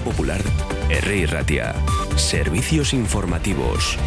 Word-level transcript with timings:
Popular, 0.00 0.40
R. 0.90 1.26
Ratia. 1.26 1.74
Servicios 2.16 2.92
informativos. 2.92 3.98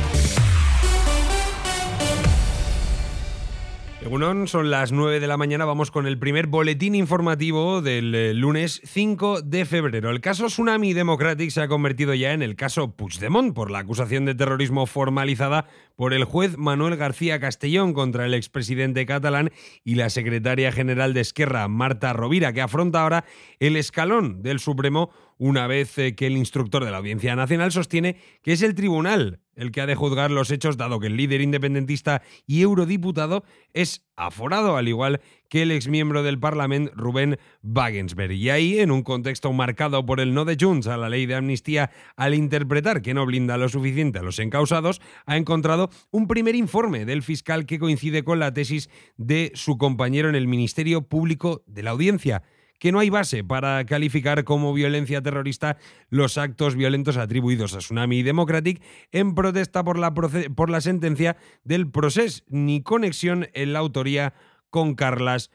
Según 4.08 4.48
son 4.48 4.72
las 4.72 4.94
9 4.94 5.20
de 5.20 5.28
la 5.28 5.36
mañana, 5.36 5.66
vamos 5.66 5.92
con 5.92 6.08
el 6.08 6.18
primer 6.18 6.48
boletín 6.48 6.96
informativo 6.96 7.82
del 7.82 8.16
eh, 8.16 8.34
lunes 8.34 8.80
5 8.86 9.42
de 9.42 9.66
febrero. 9.66 10.10
El 10.12 10.22
caso 10.22 10.46
Tsunami 10.46 10.94
Democratic 10.94 11.50
se 11.50 11.60
ha 11.60 11.68
convertido 11.68 12.14
ya 12.14 12.32
en 12.32 12.42
el 12.42 12.56
caso 12.56 12.96
Puigdemont 12.96 13.54
por 13.54 13.70
la 13.70 13.80
acusación 13.80 14.24
de 14.24 14.34
terrorismo 14.34 14.86
formalizada 14.86 15.68
por 15.98 16.14
el 16.14 16.24
juez 16.24 16.58
Manuel 16.58 16.96
García 16.96 17.42
Castellón 17.42 17.92
contra 17.92 18.26
el 18.26 18.34
expresidente 18.34 19.06
catalán 19.06 19.52
y 19.84 19.96
la 19.96 20.10
secretaria 20.10 20.72
general 20.72 21.14
de 21.14 21.20
Esquerra, 21.20 21.68
Marta 21.68 22.14
Rovira, 22.14 22.54
que 22.54 22.62
afronta 22.62 23.02
ahora 23.02 23.26
el 23.60 23.76
escalón 23.76 24.42
del 24.42 24.60
Supremo 24.60 25.10
una 25.38 25.68
vez 25.68 25.98
eh, 25.98 26.16
que 26.16 26.28
el 26.28 26.38
instructor 26.38 26.84
de 26.84 26.92
la 26.92 26.98
Audiencia 26.98 27.36
Nacional 27.36 27.72
sostiene 27.72 28.18
que 28.42 28.54
es 28.54 28.62
el 28.62 28.76
tribunal 28.76 29.40
el 29.58 29.72
que 29.72 29.82
ha 29.82 29.86
de 29.86 29.96
juzgar 29.96 30.32
los 30.32 30.52
hechos, 30.52 30.78
dado 30.78 31.00
que 31.00 31.08
el 31.08 31.18
líder 31.18 31.42
independentista 31.42 32.22
y 32.46 32.62
eurodiputado 32.62 33.44
es 33.74 34.06
aforado, 34.16 34.78
al 34.78 34.88
igual 34.88 35.20
que 35.50 35.64
el 35.64 35.72
exmiembro 35.72 36.24
del 36.24 36.40
Parlamento 36.40 36.94
Rubén 36.96 37.40
Wagensberg. 37.64 38.34
Y 38.34 38.50
ahí, 38.50 38.80
en 38.80 38.92
un 38.92 39.02
contexto 39.02 39.52
marcado 39.52 40.06
por 40.06 40.20
el 40.20 40.34
no 40.34 40.46
de 40.46 40.58
Junts 40.60 40.88
a 40.88 40.98
la 40.98 41.10
ley 41.10 41.26
de 41.26 41.36
amnistía, 41.36 41.92
al 42.16 42.34
interpretar 42.36 43.02
que 43.02 43.14
no 43.14 43.26
blinda 43.26 43.58
lo 43.58 43.68
suficiente 43.68 44.20
a 44.20 44.24
los 44.24 44.40
encausados, 44.40 45.02
ha 45.26 45.38
encontrado 45.38 45.90
un 46.12 46.28
primer 46.28 46.56
informe 46.56 47.06
del 47.06 47.24
fiscal 47.24 47.66
que 47.66 47.80
coincide 47.80 48.24
con 48.24 48.40
la 48.40 48.54
tesis 48.54 48.90
de 49.18 49.52
su 49.56 49.78
compañero 49.78 50.30
en 50.30 50.36
el 50.36 50.48
Ministerio 50.48 51.02
Público 51.02 51.64
de 51.66 51.84
la 51.84 51.92
Audiencia 51.92 52.44
que 52.80 52.92
no 52.92 53.00
hay 53.00 53.10
base 53.10 53.44
para 53.44 53.86
calificar 53.86 54.44
como 54.44 54.74
violencia 54.74 55.22
terrorista 55.22 55.78
los 56.10 56.38
actos 56.38 56.76
violentos 56.76 57.18
atribuidos 57.18 57.74
a 57.74 57.80
Tsunami 57.80 58.24
Democratic 58.24 58.82
en 59.12 59.36
protesta 59.36 59.84
por 59.84 59.98
la, 59.98 60.14
por 60.14 60.70
la 60.70 60.82
sentencia 60.82 61.38
del 61.64 61.90
proceso, 61.90 62.44
ni 62.48 62.82
conexión 62.82 63.48
en 63.54 63.74
la 63.74 63.80
autoría 63.80 64.34
con 64.70 64.96
Carlas 64.96 65.52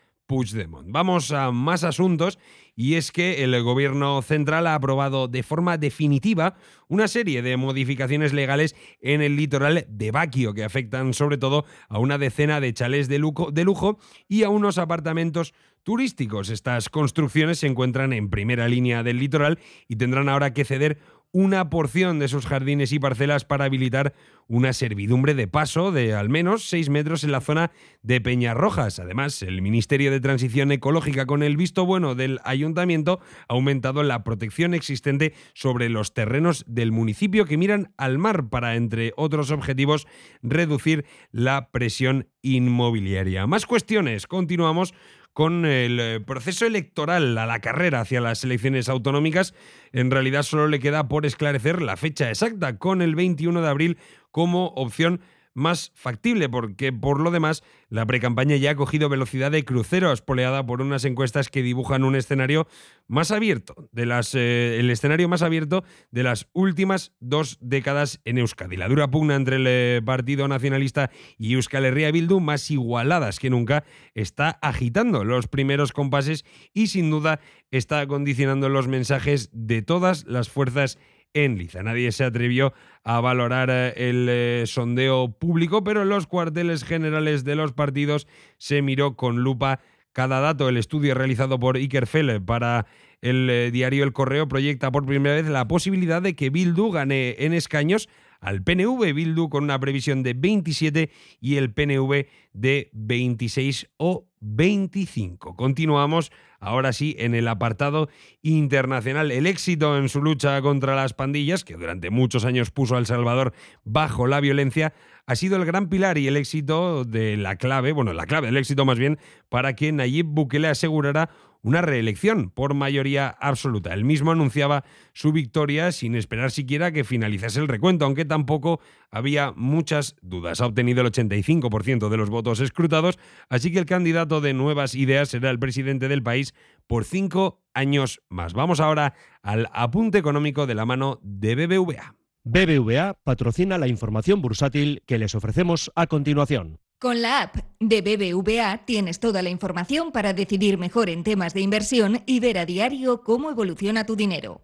Vamos 0.87 1.31
a 1.31 1.51
más 1.51 1.85
asuntos 1.85 2.39
y 2.75 2.95
es 2.95 3.13
que 3.13 3.45
el 3.45 3.63
gobierno 3.63 4.23
central 4.23 4.67
ha 4.67 4.75
aprobado 4.75 5.29
de 5.29 5.43
forma 5.43 5.77
definitiva 5.77 6.55
una 6.89 7.07
serie 7.07 7.43
de 7.43 7.59
modificaciones 7.59 8.33
legales 8.33 8.75
en 9.03 9.21
el 9.21 9.37
litoral 9.37 9.85
de 9.91 10.11
Baquio 10.11 10.55
que 10.55 10.65
afectan 10.65 11.13
sobre 11.13 11.37
todo 11.37 11.67
a 11.91 11.99
una 11.99 12.17
decena 12.17 12.61
de 12.61 12.73
chalés 12.73 13.09
de 13.09 13.19
lujo, 13.19 13.51
de 13.51 13.65
lujo 13.65 13.99
y 14.27 14.45
a 14.45 14.49
unos 14.49 14.79
apartamentos 14.79 15.53
turísticos. 15.83 16.49
Estas 16.49 16.89
construcciones 16.89 17.59
se 17.59 17.67
encuentran 17.67 18.15
en 18.15 18.31
primera 18.31 18.69
línea 18.69 19.03
del 19.03 19.19
litoral 19.19 19.59
y 19.87 19.97
tendrán 19.97 20.31
ahora 20.31 20.55
que 20.55 20.65
ceder 20.65 20.99
una 21.33 21.71
porción 21.71 22.19
de 22.19 22.29
sus 22.29 22.47
jardines 22.47 22.93
y 22.93 22.99
parcelas 22.99 23.45
para 23.45 23.65
habilitar 23.65 24.15
una 24.49 24.75
servidumbre 24.75 25.35
de 25.35 25.49
paso 25.49 25.91
de 25.91 26.15
al 26.15 26.29
menos 26.29 26.69
6 26.69 26.91
metros 26.91 27.25
en 27.25 27.33
la 27.33 27.41
zona 27.41 27.71
de 28.03 28.21
Peñas 28.21 28.55
Rojas. 28.55 28.99
Además, 28.99 29.43
el 29.43 29.63
Ministerio 29.63 30.11
de 30.11 30.21
Transición 30.21 30.73
Ecológica, 30.73 31.25
con 31.25 31.43
el 31.43 31.57
visto 31.57 31.87
bueno 31.87 32.15
del 32.15 32.39
ayuntamiento, 32.45 33.21
ha 33.49 33.55
aumentado 33.55 34.03
la 34.03 34.25
protección 34.25 34.75
existente 34.75 35.33
sobre 35.55 35.89
los 35.89 36.13
terrenos 36.13 36.65
del 36.69 36.93
municipio 36.93 37.47
que 37.47 37.57
miran 37.57 37.95
al 37.97 38.19
mar 38.19 38.51
para, 38.51 38.77
entre 38.77 39.15
otros 39.17 39.51
objetivos, 39.51 40.07
reducir 40.43 41.07
la 41.31 41.71
presión 41.71 42.29
inmobiliaria. 42.43 43.47
Más 43.47 43.65
cuestiones. 43.65 44.27
Continuamos 44.27 44.93
con 45.33 45.65
el 45.65 45.99
eh, 45.99 46.21
proceso 46.21 46.67
electoral 46.67 47.37
a 47.39 47.47
la 47.47 47.61
carrera 47.61 48.01
hacia 48.01 48.21
las 48.21 48.45
elecciones 48.45 48.89
autonómicas. 48.89 49.55
En 49.93 50.11
realidad 50.11 50.43
solo 50.43 50.69
le 50.69 50.81
queda 50.81 51.09
por 51.09 51.27
esclarecer 51.27 51.81
la 51.81 51.97
fecha 51.97 52.29
exacta, 52.29 52.79
con 52.79 53.03
el 53.03 53.15
21 53.15 53.63
de 53.63 53.69
abril 53.69 53.99
como 54.31 54.69
opción 54.69 55.21
más 55.55 55.93
factible, 55.95 56.49
porque 56.49 56.93
por 56.93 57.21
lo 57.21 57.31
demás 57.31 57.63
la 57.89 58.07
precampaña 58.07 58.57
ya 58.57 58.71
ha 58.71 58.75
cogido 58.75 59.09
velocidad 59.09 59.51
de 59.51 59.65
crucero, 59.65 60.13
espoleada 60.13 60.65
por 60.65 60.81
unas 60.81 61.05
encuestas 61.05 61.49
que 61.49 61.63
dibujan 61.63 62.05
un 62.05 62.17
escenario 62.17 62.67
más 63.07 63.31
abierto, 63.31 63.89
de 63.93 64.07
las, 64.07 64.35
eh, 64.35 64.79
el 64.79 64.91
escenario 64.91 65.29
más 65.29 65.43
abierto 65.43 65.85
de 66.11 66.23
las 66.23 66.49
últimas 66.53 67.13
dos 67.21 67.59
décadas 67.61 68.21
en 68.25 68.39
Euskadi. 68.39 68.77
La 68.77 68.89
dura 68.89 69.11
pugna 69.11 69.35
entre 69.35 69.57
el 69.57 69.67
eh, 69.67 70.03
Partido 70.05 70.49
Nacionalista 70.49 71.11
y 71.37 71.55
Euskal 71.55 71.85
Herria 71.85 72.11
Bildu, 72.11 72.41
más 72.41 72.71
igualadas 72.71 73.39
que 73.39 73.51
nunca, 73.51 73.85
está 74.15 74.51
agitando 74.63 75.25
los 75.25 75.49
primeros 75.49 75.93
compases 75.93 76.45
y 76.73 76.87
sin 76.87 77.11
duda 77.11 77.41
está 77.71 78.07
condicionando 78.07 78.69
los 78.69 78.89
mensajes 78.89 79.51
de 79.53 79.83
todas 79.83 80.25
las 80.27 80.49
fuerzas 80.49 80.99
en 81.35 81.59
Liza. 81.59 81.83
Nadie 81.83 82.13
se 82.13 82.25
atrevió 82.25 82.73
a 83.05 83.21
valorar 83.21 83.71
eh, 83.71 83.95
el 83.97 84.27
eh, 84.29 84.65
sondeo 84.67 85.33
público, 85.33 85.83
pero 85.85 86.03
en 86.03 86.09
los 86.09 86.27
cuarteles 86.27 86.85
generales 86.85 87.45
de 87.45 87.57
los 87.57 87.73
partidos 87.73 88.27
se 88.59 88.83
miró 88.83 89.17
con 89.17 89.43
lupa 89.43 89.81
cada 90.13 90.41
dato. 90.41 90.69
El 90.69 90.77
estudio 90.77 91.15
realizado 91.15 91.59
por 91.59 91.77
Iker 91.77 92.07
para 92.45 92.87
el 93.21 93.49
eh, 93.51 93.71
diario 93.71 94.05
El 94.05 94.13
Correo 94.13 94.49
proyecta 94.49 94.91
por 94.91 95.07
primera 95.07 95.37
vez 95.37 95.47
la 95.47 95.67
posibilidad 95.69 96.21
de 96.21 96.35
que 96.35 96.51
Bildu 96.51 96.91
gane 96.91 97.37
en 97.39 97.53
escaños 97.55 98.09
al 98.43 98.63
PNV, 98.63 99.15
Bildu 99.15 99.49
con 99.49 99.65
una 99.65 99.79
previsión 99.79 100.23
de 100.23 100.35
27 100.35 101.11
y 101.41 101.57
el 101.57 101.73
PNV 101.73 102.27
de 102.53 102.91
26 102.93 103.89
o 103.97 104.27
25. 104.41 105.55
Continuamos 105.55 106.33
ahora 106.59 106.93
sí 106.93 107.15
en 107.19 107.37
el 107.37 107.47
apartado 107.47 108.09
internacional. 108.43 109.31
El 109.31 109.47
éxito 109.47 109.97
en 109.97 110.09
su 110.09 110.21
lucha 110.21 110.61
contra 110.61 110.97
las 110.97 111.15
pandillas, 111.15 111.65
que 111.65 111.77
durante 111.77 112.11
muchos 112.11 112.45
años 112.45 112.73
puso 112.73 112.97
a 112.97 112.99
El 112.99 113.07
Salvador 113.07 113.55
bajo 113.85 114.27
la 114.27 114.41
violencia, 114.41 114.93
ha 115.27 115.37
sido 115.37 115.57
el 115.57 115.65
gran 115.65 115.89
pilar 115.89 116.19
y 116.19 116.27
el 116.27 116.37
éxito 116.37 117.05
de 117.05 117.37
la 117.37 117.55
clave, 117.57 117.93
bueno, 117.93 118.13
la 118.13 118.27
clave 118.27 118.49
del 118.49 118.57
éxito 118.57 118.85
más 118.85 118.99
bien, 118.99 119.19
para 119.49 119.75
que 119.75 119.93
Nayib 119.93 120.27
Bukele 120.27 120.67
asegurara 120.67 121.31
una 121.63 121.81
reelección 121.81 122.51
por 122.51 122.75
mayoría 122.75 123.29
absoluta. 123.29 123.95
Él 123.95 124.05
mismo 124.05 124.33
anunciaba 124.33 124.85
su 125.13 125.33
victoria 125.33 125.93
sin 125.93 126.15
esperar 126.15 126.51
siquiera 126.51 126.93
que 126.93 127.05
finalizase 127.05 127.61
el 127.61 127.69
recuento, 127.69 128.05
aunque 128.05 128.25
tampoco 128.25 128.81
había 129.11 129.53
muchas 129.53 130.17
dudas. 130.23 130.61
Ha 130.61 130.67
obtenido 130.67 131.03
el 131.03 131.13
85% 131.13 132.09
de 132.09 132.17
los 132.17 132.31
votos 132.31 132.61
escrutados, 132.61 133.19
así 133.49 133.73
que 133.73 133.79
el 133.79 133.87
candidato 133.87 134.41
de 134.41 134.55
nuevas 134.55 134.95
ideas 134.95 135.29
será 135.29 135.51
el 135.51 135.59
presidente 135.59 136.09
del 136.09 136.23
país 136.23 136.55
por 136.87 137.05
cinco 137.05 137.63
años 137.75 138.21
más. 138.29 138.53
Vamos 138.53 138.81
ahora 138.81 139.15
al 139.43 139.69
apunte 139.73 140.19
económico 140.19 140.67
de 140.67 140.75
la 140.75 140.85
mano 140.85 141.21
de 141.23 141.55
BBVA. 141.55 142.17
BBVA 142.45 143.15
patrocina 143.23 143.79
la 143.79 143.87
información 143.87 144.43
bursátil 144.43 145.03
que 145.07 145.19
les 145.19 145.37
ofrecemos 145.37 145.93
a 145.95 146.09
continuación. 146.09 146.82
Con 147.03 147.21
la 147.21 147.43
app 147.43 147.57
de 147.81 148.01
BBVA 148.01 148.85
tienes 148.85 149.19
toda 149.19 149.43
la 149.43 149.51
información 149.51 150.13
para 150.13 150.35
decidir 150.35 150.79
mejor 150.79 151.11
en 151.11 151.25
temas 151.25 151.53
de 151.53 151.61
inversión 151.61 152.23
y 152.27 152.39
ver 152.39 152.59
a 152.59 152.65
diario 152.65 153.23
cómo 153.25 153.51
evoluciona 153.51 154.07
tu 154.07 154.15
dinero 154.15 154.61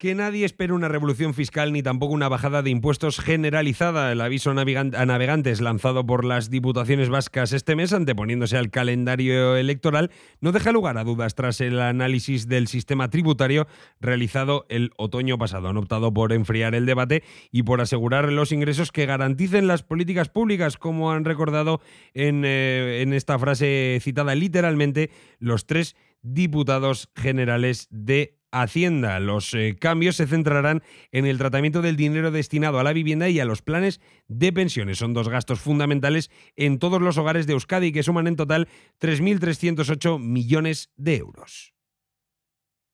que 0.00 0.14
nadie 0.14 0.46
espere 0.46 0.72
una 0.72 0.88
revolución 0.88 1.34
fiscal 1.34 1.74
ni 1.74 1.82
tampoco 1.82 2.14
una 2.14 2.30
bajada 2.30 2.62
de 2.62 2.70
impuestos 2.70 3.20
generalizada. 3.20 4.10
El 4.10 4.22
aviso 4.22 4.50
a 4.50 4.54
navegantes 4.54 5.60
lanzado 5.60 6.06
por 6.06 6.24
las 6.24 6.48
diputaciones 6.48 7.10
vascas 7.10 7.52
este 7.52 7.76
mes, 7.76 7.92
anteponiéndose 7.92 8.56
al 8.56 8.70
calendario 8.70 9.56
electoral, 9.56 10.10
no 10.40 10.52
deja 10.52 10.72
lugar 10.72 10.96
a 10.96 11.04
dudas 11.04 11.34
tras 11.34 11.60
el 11.60 11.78
análisis 11.78 12.48
del 12.48 12.66
sistema 12.66 13.10
tributario 13.10 13.66
realizado 14.00 14.64
el 14.70 14.92
otoño 14.96 15.36
pasado. 15.36 15.68
Han 15.68 15.76
optado 15.76 16.14
por 16.14 16.32
enfriar 16.32 16.74
el 16.74 16.86
debate 16.86 17.22
y 17.52 17.64
por 17.64 17.82
asegurar 17.82 18.32
los 18.32 18.52
ingresos 18.52 18.92
que 18.92 19.04
garanticen 19.04 19.66
las 19.66 19.82
políticas 19.82 20.30
públicas, 20.30 20.78
como 20.78 21.12
han 21.12 21.26
recordado 21.26 21.82
en, 22.14 22.44
eh, 22.46 23.04
esta 23.14 23.38
frase 23.38 23.98
citada 24.00 24.34
literalmente 24.34 25.10
los 25.40 25.66
tres 25.66 25.94
diputados 26.22 27.10
generales 27.14 27.86
de 27.90 28.39
Hacienda. 28.52 29.20
Los 29.20 29.54
eh, 29.54 29.76
cambios 29.78 30.16
se 30.16 30.26
centrarán 30.26 30.82
en 31.12 31.26
el 31.26 31.38
tratamiento 31.38 31.82
del 31.82 31.96
dinero 31.96 32.30
destinado 32.30 32.78
a 32.78 32.84
la 32.84 32.92
vivienda 32.92 33.28
y 33.28 33.40
a 33.40 33.44
los 33.44 33.62
planes 33.62 34.00
de 34.28 34.52
pensiones. 34.52 34.98
Son 34.98 35.14
dos 35.14 35.28
gastos 35.28 35.60
fundamentales 35.60 36.30
en 36.56 36.78
todos 36.78 37.00
los 37.00 37.18
hogares 37.18 37.46
de 37.46 37.52
Euskadi 37.52 37.92
que 37.92 38.02
suman 38.02 38.26
en 38.26 38.36
total 38.36 38.68
3.308 39.00 40.18
millones 40.18 40.90
de 40.96 41.16
euros. 41.16 41.74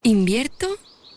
¿Invierto? 0.02 0.68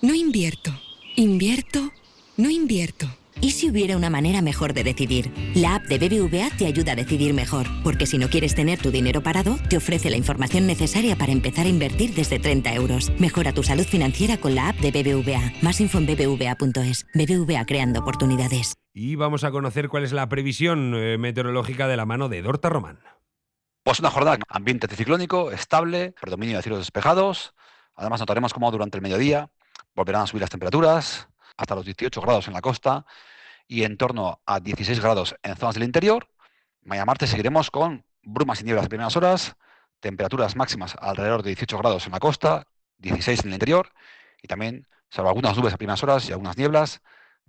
No 0.02 0.16
invierto. 0.16 0.72
¿Invierto? 1.16 1.92
No 2.38 2.50
invierto. 2.50 3.19
¿Y 3.42 3.52
si 3.52 3.70
hubiera 3.70 3.96
una 3.96 4.10
manera 4.10 4.42
mejor 4.42 4.74
de 4.74 4.84
decidir? 4.84 5.32
La 5.56 5.76
app 5.76 5.84
de 5.84 5.98
BBVA 5.98 6.50
te 6.58 6.66
ayuda 6.66 6.92
a 6.92 6.96
decidir 6.96 7.34
mejor, 7.34 7.68
porque 7.86 8.06
si 8.06 8.18
no 8.18 8.28
quieres 8.28 8.54
tener 8.54 8.80
tu 8.80 8.92
dinero 8.92 9.22
parado, 9.22 9.56
te 9.70 9.78
ofrece 9.78 10.10
la 10.10 10.18
información 10.18 10.68
necesaria 10.68 11.16
para 11.16 11.32
empezar 11.32 11.66
a 11.66 11.70
invertir 11.70 12.14
desde 12.14 12.40
30 12.40 12.74
euros. 12.74 13.12
Mejora 13.18 13.54
tu 13.54 13.64
salud 13.64 13.86
financiera 13.86 14.36
con 14.38 14.56
la 14.56 14.70
app 14.70 14.76
de 14.80 14.92
BBVA. 14.92 15.54
Más 15.62 15.80
info 15.80 16.00
en 16.00 16.08
bbva.es. 16.08 17.06
BBVA 17.14 17.66
creando 17.66 18.02
oportunidades. 18.02 18.76
Y 18.94 19.16
vamos 19.16 19.46
a 19.46 19.52
conocer 19.52 19.88
cuál 19.88 20.04
es 20.04 20.12
la 20.12 20.28
previsión 20.28 20.94
eh, 20.96 21.18
meteorológica 21.18 21.88
de 21.88 21.96
la 21.96 22.06
mano 22.06 22.28
de 22.28 22.42
Dorta 22.42 22.68
Román. 22.68 23.00
Pues 23.84 24.02
una 24.02 24.12
jornada 24.12 24.38
ambiente 24.50 24.88
anticiclónico, 24.88 25.52
estable, 25.52 26.14
predominio 26.20 26.58
de 26.58 26.64
cielos 26.64 26.80
despejados. 26.80 27.54
Además 27.96 28.20
notaremos 28.20 28.54
cómo 28.54 28.70
durante 28.70 28.98
el 28.98 29.02
mediodía 29.02 29.50
volverán 29.96 30.24
a 30.24 30.28
subir 30.28 30.42
las 30.42 30.50
temperaturas 30.50 31.30
hasta 31.60 31.76
los 31.76 31.86
18 31.86 32.22
grados 32.22 32.48
en 32.48 32.54
la 32.54 32.62
costa 32.62 33.06
y 33.68 33.84
en 33.84 33.98
torno 33.98 34.42
a 34.46 34.60
16 34.60 35.00
grados 35.02 35.36
en 35.44 35.56
zonas 35.58 35.76
del 35.76 35.84
interior. 35.84 36.30
Mañana 36.82 37.06
martes 37.06 37.30
seguiremos 37.30 37.70
con 37.70 38.06
brumas 38.24 38.62
y 38.62 38.64
nieblas 38.64 38.86
de 38.86 38.90
primeras 38.90 39.16
horas, 39.18 39.56
temperaturas 40.00 40.56
máximas 40.56 40.96
alrededor 41.00 41.44
de 41.44 41.50
18 41.50 41.78
grados 41.78 42.06
en 42.06 42.14
la 42.14 42.20
costa, 42.20 42.66
16 43.00 43.42
en 43.42 43.48
el 43.50 43.54
interior 43.56 43.92
y 44.42 44.48
también, 44.48 44.88
salvo 45.10 45.30
algunas 45.30 45.58
nubes 45.58 45.74
a 45.74 45.78
primeras 45.78 46.02
horas 46.02 46.30
y 46.30 46.32
algunas 46.32 46.58
nieblas, 46.58 47.02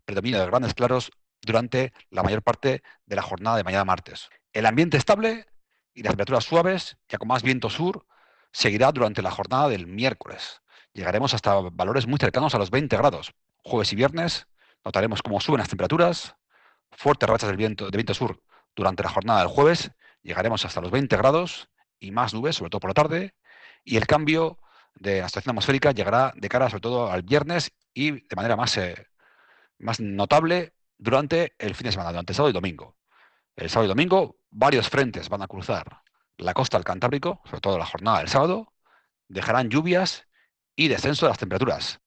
predominio 0.04 0.40
de 0.40 0.46
grandes 0.46 0.74
claros 0.74 1.12
durante 1.40 1.92
la 2.10 2.24
mayor 2.24 2.42
parte 2.42 2.82
de 3.06 3.16
la 3.16 3.22
jornada 3.22 3.56
de 3.56 3.64
mañana 3.64 3.84
martes. 3.84 4.28
El 4.52 4.66
ambiente 4.66 4.96
estable 4.96 5.46
y 5.94 6.02
las 6.02 6.10
temperaturas 6.10 6.44
suaves, 6.44 6.96
ya 7.08 7.18
con 7.18 7.28
más 7.28 7.44
viento 7.44 7.70
sur, 7.70 8.06
seguirá 8.50 8.90
durante 8.90 9.22
la 9.22 9.30
jornada 9.30 9.68
del 9.68 9.86
miércoles. 9.86 10.62
Llegaremos 10.92 11.32
hasta 11.32 11.54
valores 11.54 12.08
muy 12.08 12.18
cercanos 12.18 12.56
a 12.56 12.58
los 12.58 12.70
20 12.70 12.96
grados. 12.96 13.32
Jueves 13.62 13.92
y 13.92 13.96
viernes 13.96 14.46
notaremos 14.84 15.22
cómo 15.22 15.40
suben 15.40 15.58
las 15.58 15.68
temperaturas, 15.68 16.36
fuertes 16.90 17.28
rachas 17.28 17.48
del 17.48 17.56
viento, 17.56 17.90
de 17.90 17.96
viento 17.96 18.14
sur 18.14 18.42
durante 18.74 19.02
la 19.02 19.10
jornada 19.10 19.40
del 19.40 19.48
jueves, 19.48 19.90
llegaremos 20.22 20.64
hasta 20.64 20.80
los 20.80 20.90
20 20.90 21.16
grados 21.16 21.68
y 21.98 22.10
más 22.10 22.32
nubes, 22.34 22.56
sobre 22.56 22.70
todo 22.70 22.80
por 22.80 22.90
la 22.90 22.94
tarde, 22.94 23.34
y 23.84 23.96
el 23.96 24.06
cambio 24.06 24.58
de 24.94 25.20
la 25.20 25.28
situación 25.28 25.52
atmosférica 25.52 25.92
llegará 25.92 26.32
de 26.34 26.48
cara 26.48 26.68
sobre 26.68 26.80
todo 26.80 27.10
al 27.10 27.22
viernes 27.22 27.72
y 27.94 28.12
de 28.12 28.36
manera 28.36 28.56
más, 28.56 28.76
eh, 28.76 29.06
más 29.78 30.00
notable 30.00 30.74
durante 30.98 31.54
el 31.58 31.74
fin 31.74 31.86
de 31.86 31.92
semana, 31.92 32.10
durante 32.10 32.32
el 32.32 32.36
sábado 32.36 32.50
y 32.50 32.54
domingo. 32.54 32.96
El 33.56 33.70
sábado 33.70 33.86
y 33.86 33.88
domingo 33.88 34.36
varios 34.50 34.88
frentes 34.88 35.28
van 35.28 35.42
a 35.42 35.46
cruzar 35.46 36.02
la 36.38 36.54
costa 36.54 36.78
del 36.78 36.84
Cantábrico, 36.84 37.40
sobre 37.44 37.60
todo 37.60 37.78
la 37.78 37.86
jornada 37.86 38.18
del 38.18 38.28
sábado, 38.28 38.72
dejarán 39.28 39.68
lluvias 39.68 40.26
y 40.74 40.88
descenso 40.88 41.26
de 41.26 41.30
las 41.30 41.38
temperaturas. 41.38 42.00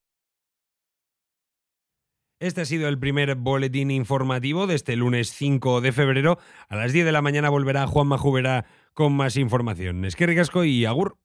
Este 2.44 2.60
ha 2.60 2.66
sido 2.66 2.90
el 2.90 3.00
primer 3.00 3.36
boletín 3.36 3.90
informativo 3.90 4.68
de 4.68 4.76
este 4.76 4.98
lunes 4.98 5.30
5 5.30 5.80
de 5.80 5.94
febrero. 5.94 6.40
A 6.68 6.76
las 6.76 6.92
10 6.92 7.06
de 7.06 7.14
la 7.14 7.22
mañana 7.22 7.50
volverá 7.50 7.88
Juan 7.88 8.08
Majubera 8.08 8.66
con 8.94 9.14
más 9.14 9.38
información. 9.38 10.04
Es 10.04 10.18
que 10.18 10.26
ricasco 10.26 10.66
y 10.66 10.84
agur. 10.84 11.16